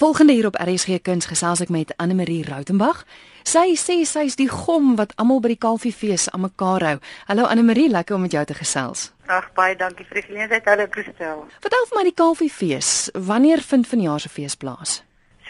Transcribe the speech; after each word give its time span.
Volgende 0.00 0.32
hier 0.32 0.46
op 0.46 0.56
RSG 0.56 1.02
Kuns 1.02 1.26
gesels 1.28 1.60
ek 1.60 1.68
met 1.68 1.90
Anne 2.00 2.14
Marie 2.16 2.40
Rautenbach. 2.40 3.02
Sy 3.44 3.74
sê 3.76 3.98
sy's 4.08 4.38
die 4.40 4.46
gom 4.48 4.94
wat 4.96 5.10
almal 5.20 5.42
by 5.44 5.50
die 5.52 5.58
Kalfiefees 5.60 6.30
aan 6.32 6.40
mekaar 6.46 6.84
hou. 6.86 6.94
Hallo 7.28 7.44
Anne 7.44 7.66
Marie, 7.68 7.90
lekker 7.92 8.16
om 8.16 8.24
met 8.24 8.32
jou 8.32 8.44
te 8.48 8.56
gesels. 8.56 9.10
Ag 9.28 9.50
baie 9.58 9.76
dankie 9.76 10.06
vir 10.08 10.22
die 10.22 10.24
geleentheid. 10.30 10.70
Hallo 10.72 10.86
Christel. 10.94 11.42
Vertel 11.66 11.84
vir 11.90 11.98
my 11.98 12.06
die 12.08 12.14
Kalfiefees, 12.16 12.94
wanneer 13.28 13.60
vind 13.60 13.90
vanjaar 13.92 14.24
se 14.24 14.32
fees 14.32 14.56
plaas? 14.56 14.96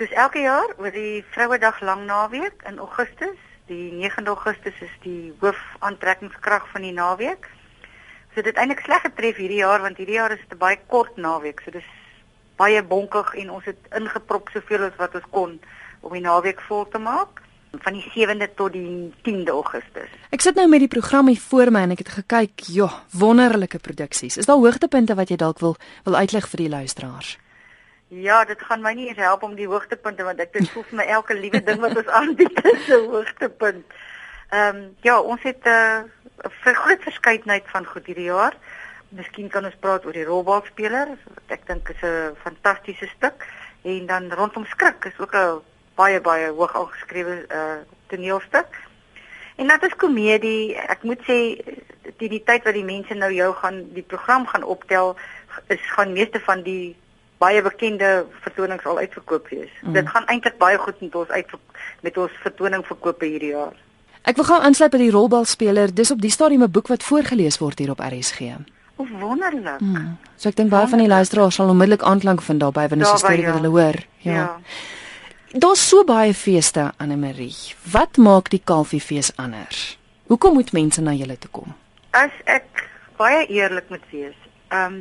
Soos 0.00 0.18
elke 0.18 0.42
jaar 0.42 0.74
oor 0.82 0.98
die 0.98 1.22
Vrouedag 1.30 1.78
lang 1.86 2.02
naweek 2.10 2.66
in 2.66 2.82
Augustus. 2.82 3.38
Die 3.70 3.92
9de 4.02 4.34
Augustus 4.34 4.82
is 4.82 4.98
die 5.06 5.30
hoofaantrekkingskrag 5.44 6.66
van 6.74 6.88
die 6.88 6.96
naweek. 6.98 7.46
So 8.34 8.42
dit 8.42 8.58
eintlik 8.58 8.82
sleg 8.82 9.06
getref 9.06 9.38
hierdie 9.38 9.62
jaar 9.62 9.86
want 9.86 10.02
hierdie 10.02 10.18
jaar 10.18 10.34
is 10.34 10.42
dit 10.42 10.58
'n 10.58 10.64
baie 10.66 10.82
kort 10.90 11.14
naweek. 11.14 11.62
So 11.62 11.70
dis 11.70 11.86
baie 12.60 12.82
bonkig 12.84 13.34
en 13.42 13.52
ons 13.58 13.68
het 13.68 13.94
ingeprop 13.96 14.50
soveel 14.54 14.88
as 14.88 14.98
wat 15.00 15.14
ons 15.18 15.30
kon 15.34 15.60
om 16.00 16.16
die 16.16 16.24
naweek 16.24 16.60
vol 16.68 16.86
te 16.92 17.00
maak 17.02 17.42
van 17.84 17.94
die 17.94 18.06
7de 18.10 18.48
tot 18.58 18.72
die 18.74 19.12
10de 19.26 19.52
Augustus. 19.54 20.10
Ek 20.34 20.42
sit 20.42 20.56
nou 20.58 20.66
met 20.68 20.82
die 20.82 20.90
program 20.90 21.30
hier 21.30 21.38
voor 21.38 21.70
my 21.70 21.84
en 21.86 21.94
ek 21.94 22.02
het 22.02 22.10
gekyk, 22.16 22.64
joh, 22.74 22.96
wonderlike 23.14 23.78
produksies. 23.78 24.40
Is 24.40 24.50
daar 24.50 24.58
hoogtepunte 24.58 25.14
wat 25.14 25.30
jy 25.30 25.38
dalk 25.38 25.62
wil 25.62 25.76
wil 26.08 26.18
uitlig 26.18 26.48
vir 26.50 26.64
die 26.64 26.72
luisteraars? 26.72 27.36
Ja, 28.10 28.42
dit 28.44 28.58
gaan 28.66 28.82
my 28.82 28.90
nie 28.98 29.06
eens 29.08 29.22
help 29.22 29.44
om 29.46 29.54
die 29.54 29.68
hoogtepunte 29.70 30.26
want 30.26 30.40
ek 30.42 30.52
dink 30.56 30.72
voel 30.74 30.88
vir 30.88 30.98
my 30.98 31.06
elke 31.14 31.36
liewe 31.38 31.60
ding 31.62 31.78
wat 31.84 31.94
ons 31.94 32.10
aanbied 32.20 32.58
is 32.72 32.88
'n 32.88 33.06
hoogtepunt. 33.06 33.86
Ehm 34.50 34.76
um, 34.76 34.96
ja, 35.06 35.20
ons 35.20 35.42
het 35.46 35.62
eh, 35.62 36.02
'n 36.02 36.68
uh, 36.68 36.74
groot 36.74 37.02
verskeidenheid 37.06 37.70
van 37.70 37.86
goed 37.86 38.06
hierdie 38.06 38.26
jaar. 38.34 38.56
Miskien 39.10 39.48
kan 39.50 39.64
ons 39.64 39.78
praat 39.82 40.04
oor 40.06 40.14
die 40.14 40.26
rolbalspeler. 40.26 41.16
Ek 41.48 41.66
dink 41.66 41.88
is 41.88 42.02
'n 42.02 42.36
fantastiese 42.42 43.08
stuk 43.16 43.46
en 43.82 44.06
dan 44.06 44.30
rondom 44.32 44.64
skrik 44.66 45.04
is 45.04 45.18
ook 45.18 45.34
'n 45.34 45.60
baie 45.94 46.20
baie 46.20 46.50
hoog 46.50 46.74
aangeskrewe 46.76 47.46
uh 47.50 47.80
toneelstuk. 48.06 48.70
En 49.56 49.66
dit 49.68 49.82
is 49.82 49.96
komedie. 49.96 50.76
Ek 50.76 51.02
moet 51.02 51.20
sê 51.28 51.38
die 52.18 52.28
die 52.28 52.42
tyd 52.44 52.64
wat 52.64 52.74
die 52.74 52.84
mense 52.84 53.14
nou 53.14 53.32
jou 53.32 53.52
gaan 53.54 53.84
die 53.94 54.02
program 54.02 54.46
gaan 54.46 54.64
optel 54.64 55.16
is 55.66 55.84
gaan 55.96 56.12
meeste 56.12 56.40
van 56.40 56.62
die 56.62 56.96
baie 57.38 57.62
bekende 57.62 58.26
vertonings 58.44 58.84
al 58.84 58.98
uitverkoop 58.98 59.48
wees. 59.48 59.70
Mm. 59.82 59.92
Dit 59.92 60.08
gaan 60.08 60.26
eintlik 60.26 60.58
baie 60.58 60.78
goed 60.78 61.00
met 61.00 61.14
ons 61.14 61.28
uit 61.28 61.54
met 62.00 62.16
ons 62.16 62.42
vertoning 62.42 62.84
verkoop 62.86 63.20
hierdie 63.20 63.54
jaar. 63.54 63.76
Ek 64.28 64.36
wil 64.36 64.44
gou 64.44 64.58
aansluit 64.60 64.92
by 64.92 64.98
die 65.00 65.14
rolbalspeler. 65.14 65.94
Dis 65.94 66.10
op 66.12 66.20
die 66.20 66.30
stadium 66.30 66.62
'n 66.62 66.70
boek 66.70 66.88
wat 66.88 67.02
voorgeles 67.02 67.58
word 67.58 67.78
hier 67.78 67.90
op 67.90 68.00
RSG. 68.00 68.60
Hoe 69.00 69.18
wonderlik. 69.18 69.78
Hmm. 69.78 70.18
So 70.36 70.50
ek 70.50 70.58
dink 70.58 70.68
baie 70.68 70.88
van 70.92 71.00
die 71.00 71.08
luisteraars 71.08 71.56
sal 71.56 71.70
onmiddellik 71.72 72.02
aanklank 72.04 72.42
vind 72.44 72.60
daarbey 72.60 72.88
wanneer 72.92 73.08
hulle 73.08 73.22
storie 73.22 73.46
ja. 73.46 73.52
wat 73.52 73.62
hulle 73.62 73.70
hoor. 73.72 73.96
Ja. 74.26 74.34
ja. 74.34 74.48
Daar's 75.64 75.86
so 75.88 76.04
baie 76.04 76.34
feeste 76.36 76.90
aan 77.00 77.14
Marie. 77.20 77.56
Wat 77.92 78.20
maak 78.20 78.50
die 78.52 78.60
Kalfiefees 78.64 79.32
anders? 79.40 79.96
Hoekom 80.28 80.58
moet 80.60 80.72
mense 80.76 81.00
na 81.00 81.14
julle 81.16 81.38
toe 81.40 81.50
kom? 81.50 81.72
As 82.12 82.34
ek 82.44 82.84
baie 83.16 83.46
eerlik 83.48 83.88
moet 83.88 84.04
wees, 84.12 84.36
ehm 84.68 85.00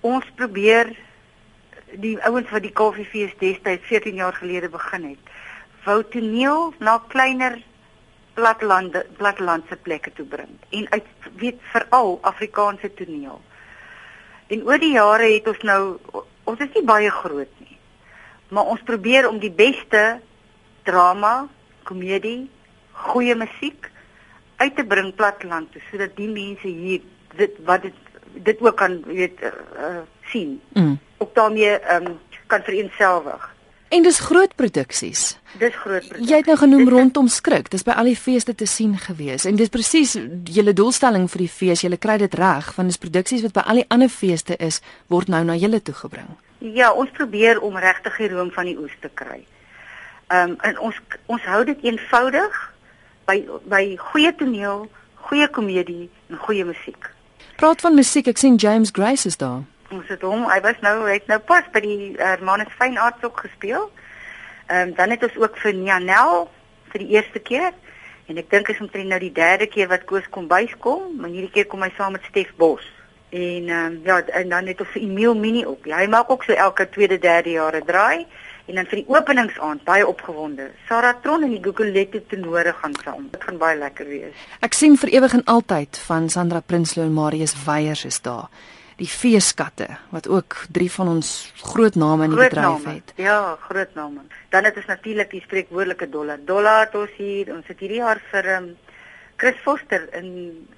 ons 0.00 0.24
probeer 0.38 0.94
die 2.00 2.14
ouens 2.24 2.48
wat 2.54 2.62
die 2.62 2.72
Kalfiefees 2.72 3.34
destyds 3.42 3.90
14 3.90 4.22
jaar 4.22 4.38
gelede 4.38 4.70
begin 4.70 5.10
het, 5.10 5.34
wou 5.84 5.98
toneel 6.14 6.70
na 6.78 7.00
kleiner 7.10 7.58
platlande 8.34 9.04
platlandse 9.18 9.76
plekke 9.76 10.12
toe 10.16 10.26
bring 10.26 10.52
en 10.70 10.86
uit 10.90 11.06
weet 11.40 11.60
veral 11.72 12.18
Afrikaanse 12.22 12.92
toneel. 12.94 13.40
En 14.50 14.62
oor 14.66 14.78
die 14.82 14.92
jare 14.94 15.30
het 15.32 15.48
ons 15.48 15.62
nou 15.66 15.82
ons 16.44 16.62
is 16.64 16.72
nie 16.74 16.84
baie 16.86 17.10
groot 17.10 17.52
nie. 17.62 17.76
Maar 18.50 18.72
ons 18.72 18.82
probeer 18.82 19.28
om 19.28 19.38
die 19.38 19.52
beste 19.54 20.20
drama, 20.88 21.46
komedie, 21.86 22.48
goeie 23.10 23.36
musiek 23.38 23.90
uit 24.60 24.74
te 24.76 24.84
bring 24.84 25.14
platland 25.16 25.70
toe 25.72 25.82
sodat 25.90 26.16
die 26.18 26.28
mense 26.30 26.68
hier 26.68 27.04
dit 27.38 27.60
wat 27.68 27.86
dit 27.86 28.08
dit 28.46 28.60
ook 28.62 28.76
kan 28.78 29.00
weet 29.06 29.40
uh, 29.42 29.50
uh, 29.74 30.02
sien. 30.30 30.60
Mm. 30.78 30.98
Ook 31.18 31.34
daarmee 31.34 31.78
um, 31.94 32.18
kan 32.46 32.62
vereenselwig. 32.62 33.48
En 33.90 34.02
dis 34.02 34.18
groot 34.22 34.52
produksies. 34.54 35.20
Dis 35.58 35.74
groot 35.74 36.04
produksies. 36.06 36.28
Jy 36.30 36.36
het 36.38 36.46
nou 36.46 36.56
genoem 36.60 36.84
dis 36.84 36.92
rondom 36.94 37.28
skrik. 37.28 37.70
Dis 37.72 37.82
by 37.82 37.96
al 37.98 38.12
die 38.12 38.18
feeste 38.18 38.54
te 38.54 38.66
sien 38.70 38.92
gewees. 39.02 39.48
En 39.50 39.56
dis 39.58 39.72
presies 39.72 40.12
julle 40.46 40.74
doelstelling 40.78 41.26
vir 41.32 41.42
die 41.42 41.50
fees. 41.50 41.82
Julle 41.82 41.98
kry 41.98 42.14
dit 42.22 42.36
reg 42.38 42.68
want 42.76 42.92
dis 42.92 43.00
produksies 43.02 43.42
wat 43.42 43.56
by 43.56 43.64
al 43.66 43.80
die 43.82 43.88
ander 43.90 44.12
feeste 44.12 44.54
is 44.62 44.78
word 45.10 45.32
nou 45.32 45.42
na 45.48 45.56
julle 45.58 45.82
toe 45.82 45.96
gebring. 46.04 46.28
Ja, 46.60 46.92
ons 46.92 47.10
probeer 47.16 47.58
om 47.66 47.78
regtig 47.82 48.20
die 48.22 48.30
room 48.30 48.52
van 48.54 48.70
die 48.70 48.76
oes 48.78 48.94
te 49.02 49.10
kry. 49.10 49.42
Ehm 50.30 50.54
um, 50.54 50.56
en 50.62 50.78
ons 50.78 51.02
ons 51.26 51.50
hou 51.50 51.64
dit 51.66 51.82
eenvoudig 51.90 52.62
by 53.26 53.40
by 53.66 53.82
goeie 54.12 54.30
toneel, 54.38 54.86
goeie 55.26 55.50
komedie 55.50 56.06
en 56.30 56.38
goeie 56.46 56.64
musiek. 56.64 57.10
Praat 57.58 57.82
van 57.82 57.98
musiek, 57.98 58.30
ek 58.30 58.38
sien 58.38 58.54
James 58.54 58.94
Grace 58.94 59.26
is 59.26 59.40
daar 59.42 59.64
ons 59.92 60.08
het 60.08 60.22
hom, 60.22 60.46
hy 60.50 60.60
was 60.64 60.78
nou 60.84 60.94
hy 61.06 61.18
het 61.18 61.26
nou 61.30 61.38
pas 61.38 61.66
by 61.72 61.82
die 61.84 62.14
Hermanus 62.18 62.72
Fynarts 62.78 63.24
ook 63.24 63.44
gespeel. 63.46 63.90
Ehm 64.70 64.88
um, 64.88 64.94
dan 64.94 65.10
het 65.10 65.22
ons 65.26 65.36
ook 65.36 65.58
vir 65.58 65.74
Nianel 65.74 66.48
vir 66.92 67.04
die 67.04 67.12
eerste 67.16 67.38
keer 67.38 67.72
en 68.30 68.38
ek 68.38 68.50
dink 68.50 68.68
is 68.70 68.80
omtrent 68.80 69.10
nou 69.10 69.18
die 69.18 69.34
derde 69.34 69.66
keer 69.66 69.88
wat 69.90 70.06
Koos 70.06 70.28
kom 70.30 70.46
byskom, 70.48 71.16
maar 71.18 71.30
hierdie 71.30 71.50
keer 71.50 71.66
kom 71.66 71.82
hy 71.82 71.90
saam 71.96 72.14
met 72.14 72.26
Stef 72.30 72.52
Bos. 72.56 72.86
En 73.30 73.68
ehm 73.68 73.86
um, 73.86 74.00
ja, 74.04 74.20
en 74.42 74.48
dan 74.48 74.66
het 74.66 74.80
ons 74.80 74.94
vir 74.94 75.02
Emil 75.02 75.34
Mini 75.34 75.66
ook. 75.66 75.86
Ja, 75.86 75.98
hy 76.02 76.06
maak 76.10 76.30
ook 76.30 76.44
so 76.44 76.52
elke 76.52 76.88
tweede 76.88 77.18
derde 77.18 77.50
jaar 77.50 77.76
'n 77.76 77.86
draai 77.86 78.26
en 78.66 78.74
dan 78.74 78.86
vir 78.86 79.02
die 79.02 79.08
openingsaand 79.10 79.84
baie 79.84 80.06
opgewonde. 80.06 80.70
Sarah 80.88 81.14
Tron 81.22 81.42
en 81.42 81.50
die 81.50 81.62
Guguletto 81.62 82.20
tenore 82.28 82.72
gaan 82.72 82.94
saam. 83.04 83.28
Dit 83.30 83.44
gaan 83.44 83.58
baie 83.58 83.78
lekker 83.78 84.06
wees. 84.06 84.34
Ek 84.60 84.74
sien 84.74 84.96
vir 84.96 85.10
ewig 85.18 85.32
en 85.32 85.44
altyd 85.44 85.98
van 86.06 86.28
Sandra 86.28 86.60
Prinsloo 86.60 87.04
en 87.04 87.12
Marius 87.12 87.54
Weyers 87.64 88.04
is 88.04 88.20
daar 88.20 88.48
die 89.00 89.08
feeskatte 89.08 89.86
wat 90.12 90.28
ook 90.28 90.56
drie 90.72 90.90
van 90.92 91.08
ons 91.08 91.30
groot 91.72 91.96
name 91.96 92.26
in 92.26 92.34
die 92.34 92.38
groot 92.38 92.52
bedryf 92.52 92.84
name. 92.84 92.94
het. 92.98 93.12
Ja, 93.16 93.56
groot 93.68 93.94
name. 93.94 94.20
Dan 94.52 94.68
het 94.68 94.76
ons 94.76 94.86
natuurlik 94.90 95.30
die 95.30 95.42
spreekwoordelike 95.46 96.08
dollar. 96.12 96.38
Dollar 96.44 96.84
het 96.84 96.94
ons 96.94 97.16
hier, 97.16 97.52
ons 97.54 97.66
het 97.66 97.80
hierdie 97.80 98.02
jaar 98.02 98.20
vir 98.30 98.48
um, 98.56 98.70
Chris 99.40 99.60
Foster 99.64 100.08
in 100.18 100.30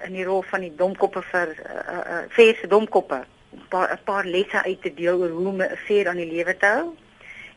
in 0.07 0.13
die 0.15 0.23
rol 0.23 0.43
van 0.47 0.63
die 0.63 0.73
domkoppe 0.79 1.23
vir 1.31 1.55
uh, 1.57 1.95
uh, 1.99 2.21
fees 2.29 2.63
domkoppe. 2.69 3.23
'n 3.53 3.67
paar 3.69 3.91
'n 3.93 4.03
paar 4.03 4.25
lesse 4.25 4.63
uit 4.63 4.81
te 4.81 4.93
deel 4.93 5.19
oor 5.19 5.29
hoe 5.29 5.47
om 5.47 5.61
'n 5.61 5.77
fees 5.85 6.07
aan 6.07 6.21
die 6.21 6.31
lewe 6.31 6.57
te 6.57 6.65
hou. 6.65 6.95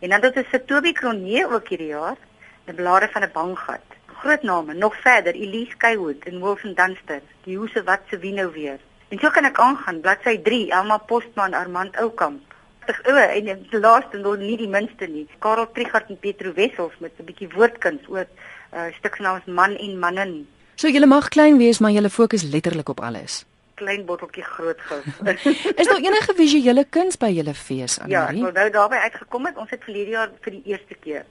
En 0.01 0.09
dan 0.09 0.23
het 0.23 0.37
ons 0.37 0.51
vir 0.51 0.65
Toby 0.65 0.93
Cronje 0.93 1.47
ook 1.49 1.69
hierdie 1.69 1.95
jaar 1.95 2.19
'n 2.67 2.75
blare 2.75 3.09
van 3.09 3.23
'n 3.23 3.33
banggat. 3.33 3.87
Groot 4.07 4.43
name, 4.43 4.75
nog 4.75 4.97
verder 4.97 5.35
Elise 5.35 5.71
Skywood 5.71 6.25
en 6.25 6.43
Wilson 6.43 6.75
Dunster. 6.75 7.21
Die 7.45 7.57
hoese 7.57 7.83
wat 7.85 8.01
se 8.11 8.19
wie 8.19 8.33
nou 8.33 8.53
weer. 8.53 8.81
En 9.09 9.19
so 9.23 9.31
kan 9.31 9.47
ek 9.47 9.59
aangaan, 9.63 10.01
bladsy 10.03 10.39
3, 10.43 10.71
Elma 10.75 10.99
Postman, 10.99 11.55
Armand 11.55 11.97
Oukamp. 12.03 12.55
O, 12.87 13.15
en 13.15 13.47
die 13.47 13.79
laaste 13.79 14.19
nog 14.19 14.39
nie 14.39 14.57
die 14.59 14.71
minste 14.71 15.07
nie. 15.11 15.27
Karel 15.43 15.67
Trigard 15.75 16.11
en 16.11 16.19
Petro 16.23 16.53
Wessels 16.55 16.95
met 17.03 17.13
'n 17.19 17.27
bietjie 17.27 17.49
woordkuns 17.55 18.03
oor 18.09 18.27
'n 18.27 18.77
uh, 18.77 18.95
stuk 18.99 19.19
naams 19.19 19.45
Man 19.47 19.77
en 19.77 19.99
Manin. 19.99 20.47
So 20.75 20.89
julle 20.89 21.07
mag 21.07 21.29
klein 21.29 21.59
wees, 21.59 21.79
maar 21.79 21.91
julle 21.91 22.11
fokus 22.11 22.43
letterlik 22.43 22.89
op 22.89 23.01
alles. 23.01 23.45
Klein 23.75 24.05
botteltjie 24.05 24.45
groot 24.45 24.81
gou. 24.81 25.01
is 25.81 25.87
daar 25.87 26.03
enige 26.03 26.35
visuele 26.35 26.85
kuns 26.85 27.17
by 27.17 27.31
julle 27.31 27.55
fees 27.55 27.99
aan? 28.01 28.11
Ja, 28.11 28.29
ek 28.29 28.43
wil 28.43 28.53
nou 28.53 28.71
daarby 28.71 28.97
uitgekom 28.97 29.47
het. 29.47 29.57
Ons 29.57 29.71
het 29.71 29.83
verlede 29.85 30.11
jaar 30.11 30.31
vir 30.41 30.53
die 30.53 30.63
eerste 30.65 30.95
keer 30.95 31.25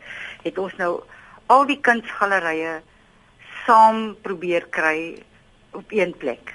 het 0.43 0.57
ons 0.57 0.75
nou 0.75 1.03
al 1.47 1.65
die 1.65 1.79
kunsgalerye 1.79 2.81
saam 3.65 4.15
probeer 4.21 4.67
kry 4.69 5.23
op 5.71 5.91
een 5.91 6.15
plek. 6.17 6.53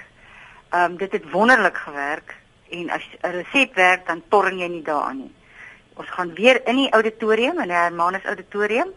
Ehm 0.71 0.91
um, 0.91 0.97
dit 0.97 1.11
het 1.11 1.31
wonderlik 1.31 1.77
gewerk 1.77 2.35
en 2.69 2.89
as 2.89 3.07
'n 3.21 3.27
resep 3.27 3.75
werk 3.75 4.07
dan 4.07 4.23
torring 4.27 4.59
jy 4.59 4.67
nie 4.67 4.83
daaraan 4.83 5.17
nie. 5.17 5.33
Ons 5.93 6.09
gaan 6.09 6.33
weer 6.33 6.67
in 6.67 6.75
die 6.75 6.91
auditorium 6.91 7.59
in 7.59 7.67
die 7.67 7.77
Hermanus 7.77 8.23
auditorium. 8.23 8.93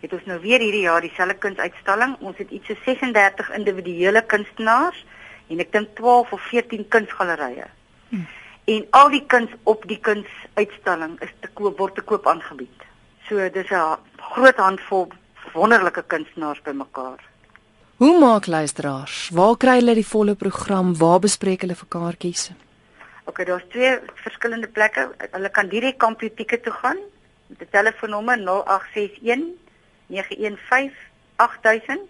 Het 0.00 0.12
ons 0.12 0.24
nou 0.24 0.40
weer 0.40 0.60
hierdie 0.60 0.86
jaar 0.86 1.00
dieselfde 1.00 1.34
kunsuitstalling. 1.34 2.16
Ons 2.20 2.38
het 2.38 2.50
iets 2.50 2.66
so 2.66 2.74
36 2.84 3.50
individuele 3.50 4.22
kunstenaars 4.22 5.04
en 5.48 5.58
ek 5.58 5.72
dink 5.72 5.88
12 5.94 6.32
of 6.32 6.40
14 6.40 6.88
kunsgalerye. 6.88 7.66
Hmm. 8.08 8.26
En 8.64 8.86
al 8.90 9.10
die 9.10 9.24
kuns 9.26 9.50
op 9.62 9.86
die 9.88 9.98
kunsuitstalling 10.00 11.20
is 11.20 11.32
te 11.40 11.48
koop 11.48 11.78
word 11.78 11.94
te 11.94 12.02
koop 12.02 12.26
aangebied. 12.26 12.86
So 13.28 13.50
dis 13.50 13.70
'n 13.70 13.98
groot 14.16 14.56
handvol 14.56 15.08
wonderlike 15.52 16.02
kunstenaars 16.06 16.62
bymekaar. 16.62 17.18
Hoe 17.98 18.18
maak 18.18 18.46
luisteraars? 18.46 19.30
Waar 19.34 19.56
kry 19.58 19.80
hulle 19.80 19.94
die 19.98 20.06
volle 20.06 20.36
program? 20.38 20.92
Waar 20.98 21.18
bespreek 21.18 21.60
hulle 21.64 21.74
vir 21.74 21.88
kaartjies? 21.90 22.50
OK, 23.26 23.42
daar's 23.48 23.64
twee 23.72 23.98
verskillende 24.20 24.68
plekke. 24.70 25.08
Hulle 25.32 25.50
kan 25.50 25.68
direk 25.72 25.98
Kampiotieke 25.98 26.60
toe 26.62 26.72
gaan 26.72 26.98
'n 27.50 27.66
telefoonnommer 27.72 28.38
0861 28.38 29.42
915 30.06 30.92
8000 31.36 32.00